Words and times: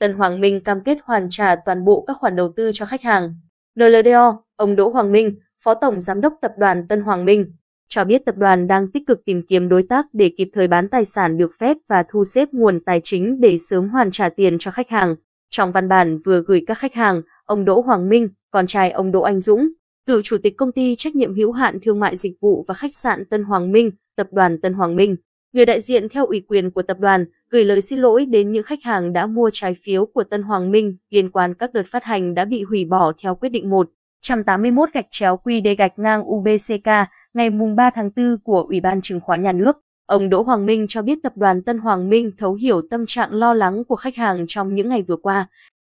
Tân 0.00 0.12
Hoàng 0.12 0.40
Minh 0.40 0.60
cam 0.60 0.80
kết 0.80 0.98
hoàn 1.04 1.26
trả 1.30 1.56
toàn 1.56 1.84
bộ 1.84 2.04
các 2.06 2.16
khoản 2.20 2.36
đầu 2.36 2.52
tư 2.56 2.70
cho 2.74 2.86
khách 2.86 3.02
hàng. 3.02 3.34
NLDO, 3.80 4.42
ông 4.56 4.76
Đỗ 4.76 4.88
Hoàng 4.88 5.12
Minh, 5.12 5.34
Phó 5.64 5.74
Tổng 5.74 6.00
Giám 6.00 6.20
đốc 6.20 6.34
Tập 6.42 6.52
đoàn 6.58 6.88
Tân 6.88 7.00
Hoàng 7.00 7.24
Minh, 7.24 7.52
cho 7.88 8.04
biết 8.04 8.22
tập 8.26 8.36
đoàn 8.36 8.66
đang 8.66 8.90
tích 8.92 9.02
cực 9.06 9.24
tìm 9.24 9.42
kiếm 9.48 9.68
đối 9.68 9.82
tác 9.82 10.06
để 10.12 10.32
kịp 10.38 10.50
thời 10.54 10.68
bán 10.68 10.88
tài 10.88 11.04
sản 11.04 11.38
được 11.38 11.50
phép 11.60 11.76
và 11.88 12.04
thu 12.10 12.24
xếp 12.24 12.48
nguồn 12.52 12.80
tài 12.84 13.00
chính 13.04 13.40
để 13.40 13.58
sớm 13.70 13.88
hoàn 13.88 14.10
trả 14.10 14.28
tiền 14.28 14.56
cho 14.60 14.70
khách 14.70 14.88
hàng. 14.88 15.16
Trong 15.50 15.72
văn 15.72 15.88
bản 15.88 16.18
vừa 16.24 16.42
gửi 16.46 16.64
các 16.66 16.78
khách 16.78 16.94
hàng, 16.94 17.22
ông 17.44 17.64
Đỗ 17.64 17.80
Hoàng 17.80 18.08
Minh, 18.08 18.28
con 18.50 18.66
trai 18.66 18.90
ông 18.90 19.12
Đỗ 19.12 19.20
Anh 19.20 19.40
Dũng, 19.40 19.68
cựu 20.06 20.22
chủ 20.22 20.36
tịch 20.42 20.56
công 20.56 20.72
ty 20.72 20.96
trách 20.96 21.16
nhiệm 21.16 21.34
hữu 21.34 21.52
hạn 21.52 21.78
thương 21.82 22.00
mại 22.00 22.16
dịch 22.16 22.36
vụ 22.40 22.64
và 22.68 22.74
khách 22.74 22.94
sạn 22.94 23.24
Tân 23.24 23.44
Hoàng 23.44 23.72
Minh, 23.72 23.90
tập 24.16 24.26
đoàn 24.30 24.60
Tân 24.60 24.74
Hoàng 24.74 24.96
Minh, 24.96 25.16
người 25.52 25.66
đại 25.66 25.80
diện 25.80 26.08
theo 26.08 26.26
ủy 26.26 26.40
quyền 26.48 26.70
của 26.70 26.82
tập 26.82 26.96
đoàn 27.00 27.24
gửi 27.50 27.64
lời 27.64 27.80
xin 27.80 27.98
lỗi 27.98 28.26
đến 28.26 28.52
những 28.52 28.64
khách 28.64 28.82
hàng 28.82 29.12
đã 29.12 29.26
mua 29.26 29.50
trái 29.52 29.76
phiếu 29.82 30.06
của 30.06 30.24
Tân 30.24 30.42
Hoàng 30.42 30.70
Minh 30.70 30.96
liên 31.10 31.30
quan 31.30 31.54
các 31.54 31.72
đợt 31.72 31.86
phát 31.90 32.04
hành 32.04 32.34
đã 32.34 32.44
bị 32.44 32.62
hủy 32.62 32.84
bỏ 32.84 33.12
theo 33.22 33.34
quyết 33.34 33.48
định 33.48 33.70
1 33.70 33.90
181 34.28 34.88
gạch 34.92 35.06
chéo 35.10 35.38
QD 35.44 35.76
gạch 35.78 35.98
ngang 35.98 36.30
UBCK 36.30 36.88
ngày 37.34 37.50
3 37.76 37.90
tháng 37.94 38.10
4 38.16 38.36
của 38.44 38.62
Ủy 38.62 38.80
ban 38.80 39.00
Chứng 39.02 39.20
khoán 39.20 39.42
Nhà 39.42 39.52
nước. 39.52 39.76
Ông 40.06 40.30
Đỗ 40.30 40.42
Hoàng 40.42 40.66
Minh 40.66 40.86
cho 40.88 41.02
biết 41.02 41.18
tập 41.22 41.32
đoàn 41.36 41.62
Tân 41.62 41.78
Hoàng 41.78 42.10
Minh 42.10 42.30
thấu 42.38 42.54
hiểu 42.54 42.80
tâm 42.90 43.04
trạng 43.06 43.32
lo 43.32 43.54
lắng 43.54 43.84
của 43.84 43.96
khách 43.96 44.16
hàng 44.16 44.44
trong 44.48 44.74
những 44.74 44.88
ngày 44.88 45.02
vừa 45.02 45.16
qua. 45.16 45.46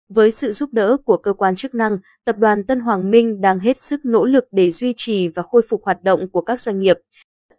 Với 0.09 0.30
sự 0.30 0.52
giúp 0.52 0.73
đỡ 0.73 0.96
của 1.04 1.16
cơ 1.16 1.32
quan 1.32 1.56
chức 1.56 1.74
năng, 1.74 1.98
tập 2.24 2.38
đoàn 2.38 2.65
Tân 2.65 2.80
Hoàng 2.80 3.10
Minh 3.10 3.40
đang 3.40 3.59
hết 3.59 3.79
sức 3.79 4.01
nỗ 4.04 4.24
lực 4.24 4.45
để 4.52 4.70
duy 4.70 4.95
trì 4.96 5.29
và 5.29 5.42
khôi 5.42 5.62
phục 5.68 5.84
hoạt 5.84 6.02
động 6.02 6.29
của 6.29 6.40
các 6.40 6.60
doanh 6.60 6.80
nghiệp. 6.80 6.96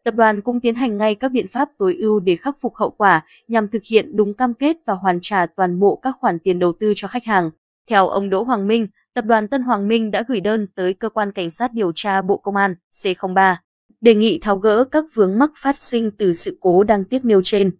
Tập 0.04 0.16
đoàn 0.16 0.42
cũng 0.42 0.60
tiến 0.60 0.76
hành 0.76 0.98
ngay 0.98 1.16
các 1.16 1.32
biện 1.32 1.48
pháp 1.48 1.70
tối 1.78 1.96
ưu 2.00 2.20
để 2.20 2.36
khắc 2.36 2.56
phục 2.62 2.76
hậu 2.76 2.90
quả 2.90 3.26
nhằm 3.48 3.68
thực 3.68 3.84
hiện 3.92 4.16
đúng 4.16 4.34
cam 4.34 4.54
kết 4.54 4.78
và 4.86 4.94
hoàn 4.94 5.20
trả 5.22 5.46
toàn 5.46 5.80
bộ 5.80 5.96
các 5.96 6.16
khoản 6.20 6.40
tiền 6.40 6.60
đầu 6.60 6.74
tư 6.80 6.94
cho 6.96 7.08
khách 7.08 7.26
hàng. 7.26 7.52
Theo 7.90 8.08
ông 8.08 8.30
Đỗ 8.30 8.44
Hoàng 8.44 8.68
Minh, 8.68 8.88
Tập 9.14 9.26
đoàn 9.26 9.48
Tân 9.48 9.62
Hoàng 9.62 9.88
Minh 9.88 10.12
đã 10.12 10.24
gửi 10.28 10.40
đơn 10.40 10.68
tới 10.76 10.94
Cơ 10.94 11.10
quan 11.10 11.32
Cảnh 11.32 11.52
sát 11.52 11.74
điều 11.74 11.92
tra 11.96 12.22
Bộ 12.22 12.38
Công 12.38 12.56
an 12.56 12.76
C03 12.94 13.56
đề 14.04 14.16
nghị 14.16 14.40
tháo 14.40 14.58
gỡ 14.58 14.84
các 14.84 15.06
vướng 15.14 15.40
mắc 15.40 15.52
phát 15.58 15.78
sinh 15.78 16.12
từ 16.12 16.34
sự 16.34 16.58
cố 16.62 16.84
đang 16.84 17.04
tiếc 17.04 17.26
nêu 17.26 17.42
trên. 17.44 17.72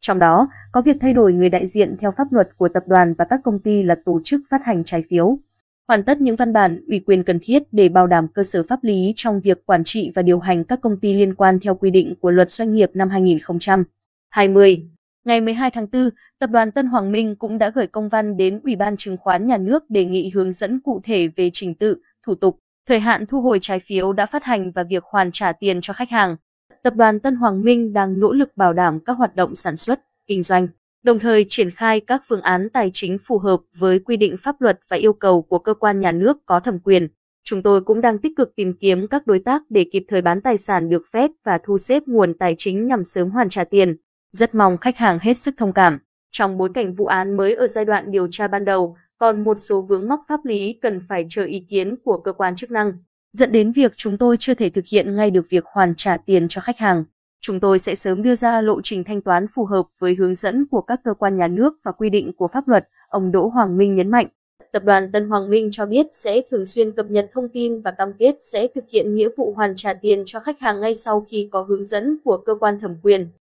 Trong 0.00 0.18
đó, 0.18 0.48
có 0.72 0.82
việc 0.82 0.96
thay 1.00 1.12
đổi 1.12 1.32
người 1.32 1.48
đại 1.48 1.66
diện 1.66 1.96
theo 2.00 2.12
pháp 2.16 2.32
luật 2.32 2.48
của 2.56 2.68
tập 2.68 2.82
đoàn 2.86 3.14
và 3.18 3.24
các 3.24 3.40
công 3.44 3.58
ty 3.58 3.82
là 3.82 3.96
tổ 4.04 4.20
chức 4.24 4.40
phát 4.50 4.60
hành 4.64 4.84
trái 4.84 5.04
phiếu. 5.10 5.38
Hoàn 5.88 6.04
tất 6.04 6.20
những 6.20 6.36
văn 6.36 6.52
bản 6.52 6.84
ủy 6.88 7.00
quyền 7.00 7.24
cần 7.24 7.38
thiết 7.42 7.62
để 7.72 7.88
bảo 7.88 8.06
đảm 8.06 8.28
cơ 8.28 8.42
sở 8.42 8.62
pháp 8.68 8.84
lý 8.84 9.12
trong 9.16 9.40
việc 9.40 9.66
quản 9.66 9.84
trị 9.84 10.12
và 10.14 10.22
điều 10.22 10.38
hành 10.38 10.64
các 10.64 10.80
công 10.80 11.00
ty 11.00 11.14
liên 11.14 11.34
quan 11.34 11.60
theo 11.60 11.74
quy 11.74 11.90
định 11.90 12.14
của 12.20 12.30
Luật 12.30 12.50
Doanh 12.50 12.74
nghiệp 12.74 12.90
năm 12.94 13.10
2020. 13.10 14.88
Ngày 15.24 15.40
12 15.40 15.70
tháng 15.70 15.86
4, 15.92 16.08
Tập 16.38 16.50
đoàn 16.50 16.72
Tân 16.72 16.86
Hoàng 16.86 17.12
Minh 17.12 17.36
cũng 17.36 17.58
đã 17.58 17.70
gửi 17.70 17.86
công 17.86 18.08
văn 18.08 18.36
đến 18.36 18.60
Ủy 18.64 18.76
ban 18.76 18.96
Chứng 18.96 19.16
khoán 19.16 19.46
Nhà 19.46 19.58
nước 19.58 19.90
đề 19.90 20.04
nghị 20.04 20.30
hướng 20.34 20.52
dẫn 20.52 20.80
cụ 20.80 21.00
thể 21.04 21.28
về 21.36 21.50
trình 21.52 21.74
tự, 21.74 21.96
thủ 22.26 22.34
tục, 22.34 22.58
thời 22.88 23.00
hạn 23.00 23.26
thu 23.26 23.40
hồi 23.40 23.58
trái 23.60 23.80
phiếu 23.80 24.12
đã 24.12 24.26
phát 24.26 24.44
hành 24.44 24.72
và 24.72 24.82
việc 24.82 25.04
hoàn 25.04 25.32
trả 25.32 25.52
tiền 25.52 25.80
cho 25.82 25.92
khách 25.92 26.10
hàng. 26.10 26.36
Tập 26.82 26.94
đoàn 26.96 27.20
Tân 27.20 27.36
Hoàng 27.36 27.64
Minh 27.64 27.92
đang 27.92 28.20
nỗ 28.20 28.32
lực 28.32 28.56
bảo 28.56 28.72
đảm 28.72 29.00
các 29.00 29.12
hoạt 29.12 29.36
động 29.36 29.54
sản 29.54 29.76
xuất, 29.76 30.00
kinh 30.26 30.42
doanh, 30.42 30.68
đồng 31.02 31.18
thời 31.18 31.44
triển 31.48 31.70
khai 31.70 32.00
các 32.00 32.22
phương 32.28 32.42
án 32.42 32.68
tài 32.70 32.90
chính 32.92 33.18
phù 33.26 33.38
hợp 33.38 33.60
với 33.78 33.98
quy 33.98 34.16
định 34.16 34.36
pháp 34.36 34.60
luật 34.60 34.80
và 34.88 34.96
yêu 34.96 35.12
cầu 35.12 35.42
của 35.42 35.58
cơ 35.58 35.74
quan 35.74 36.00
nhà 36.00 36.12
nước 36.12 36.46
có 36.46 36.60
thẩm 36.60 36.78
quyền. 36.78 37.08
Chúng 37.44 37.62
tôi 37.62 37.80
cũng 37.80 38.00
đang 38.00 38.18
tích 38.18 38.32
cực 38.36 38.56
tìm 38.56 38.74
kiếm 38.80 39.06
các 39.08 39.26
đối 39.26 39.38
tác 39.38 39.62
để 39.70 39.86
kịp 39.92 40.04
thời 40.08 40.22
bán 40.22 40.40
tài 40.40 40.58
sản 40.58 40.88
được 40.88 41.02
phép 41.12 41.30
và 41.44 41.58
thu 41.64 41.78
xếp 41.78 42.02
nguồn 42.06 42.34
tài 42.38 42.54
chính 42.58 42.86
nhằm 42.86 43.04
sớm 43.04 43.30
hoàn 43.30 43.48
trả 43.48 43.64
tiền. 43.64 43.96
Rất 44.32 44.54
mong 44.54 44.78
khách 44.78 44.96
hàng 44.96 45.18
hết 45.22 45.38
sức 45.38 45.54
thông 45.58 45.72
cảm. 45.72 45.98
Trong 46.30 46.58
bối 46.58 46.70
cảnh 46.74 46.94
vụ 46.94 47.06
án 47.06 47.36
mới 47.36 47.54
ở 47.54 47.66
giai 47.66 47.84
đoạn 47.84 48.10
điều 48.10 48.28
tra 48.30 48.48
ban 48.48 48.64
đầu, 48.64 48.96
còn 49.18 49.44
một 49.44 49.56
số 49.58 49.82
vướng 49.82 50.08
mắc 50.08 50.20
pháp 50.28 50.44
lý 50.44 50.78
cần 50.82 51.00
phải 51.08 51.26
chờ 51.30 51.44
ý 51.44 51.66
kiến 51.70 51.96
của 52.04 52.18
cơ 52.18 52.32
quan 52.32 52.56
chức 52.56 52.70
năng, 52.70 52.92
dẫn 53.32 53.52
đến 53.52 53.72
việc 53.72 53.92
chúng 53.96 54.18
tôi 54.18 54.36
chưa 54.40 54.54
thể 54.54 54.70
thực 54.70 54.84
hiện 54.92 55.16
ngay 55.16 55.30
được 55.30 55.46
việc 55.50 55.64
hoàn 55.66 55.94
trả 55.96 56.16
tiền 56.16 56.46
cho 56.48 56.60
khách 56.60 56.78
hàng. 56.78 57.04
Chúng 57.46 57.60
tôi 57.60 57.78
sẽ 57.78 57.94
sớm 57.94 58.22
đưa 58.22 58.34
ra 58.34 58.60
lộ 58.60 58.80
trình 58.84 59.04
thanh 59.04 59.22
toán 59.22 59.46
phù 59.54 59.64
hợp 59.64 59.82
với 59.98 60.14
hướng 60.14 60.34
dẫn 60.34 60.66
của 60.66 60.80
các 60.80 61.00
cơ 61.04 61.14
quan 61.14 61.36
nhà 61.36 61.48
nước 61.48 61.74
và 61.82 61.92
quy 61.92 62.10
định 62.10 62.32
của 62.36 62.48
pháp 62.48 62.68
luật, 62.68 62.88
ông 63.08 63.32
Đỗ 63.32 63.48
Hoàng 63.48 63.76
Minh 63.76 63.94
nhấn 63.94 64.10
mạnh. 64.10 64.26
Tập 64.72 64.84
đoàn 64.84 65.12
Tân 65.12 65.28
Hoàng 65.28 65.50
Minh 65.50 65.68
cho 65.72 65.86
biết 65.86 66.06
sẽ 66.12 66.42
thường 66.50 66.66
xuyên 66.66 66.92
cập 66.92 67.10
nhật 67.10 67.30
thông 67.32 67.48
tin 67.48 67.80
và 67.80 67.90
cam 67.90 68.12
kết 68.18 68.36
sẽ 68.40 68.66
thực 68.74 68.84
hiện 68.90 69.14
nghĩa 69.14 69.28
vụ 69.36 69.52
hoàn 69.56 69.76
trả 69.76 69.94
tiền 69.94 70.22
cho 70.26 70.40
khách 70.40 70.60
hàng 70.60 70.80
ngay 70.80 70.94
sau 70.94 71.20
khi 71.20 71.48
có 71.52 71.62
hướng 71.62 71.84
dẫn 71.84 72.18
của 72.24 72.36
cơ 72.36 72.54
quan 72.54 72.80
thẩm 72.80 72.96
quyền. 73.02 73.28